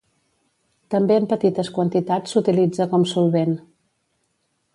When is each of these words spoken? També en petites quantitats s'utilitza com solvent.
També 0.93 1.17
en 1.21 1.27
petites 1.33 1.69
quantitats 1.77 2.35
s'utilitza 2.37 2.89
com 2.95 3.07
solvent. 3.13 3.55